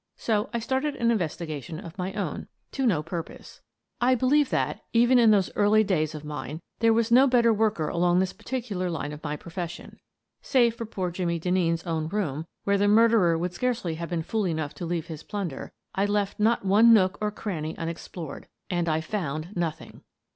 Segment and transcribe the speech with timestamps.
[0.17, 3.61] So I started an investigation of my own— to no purpose.
[4.01, 7.87] I believe that, even in those early days of mine, there was no better worker
[7.87, 9.99] along this particular line of my profession.
[10.41, 14.47] Save for poor Jimmie Denneen's own room, where the murderer would scarcely have been fool
[14.47, 19.01] enough to leave his plunder, I left not one node or cranny unexplored— and I
[19.01, 20.01] found nothing.